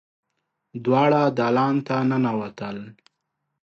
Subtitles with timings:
[0.85, 2.77] دواړه دالان ته ننوتل.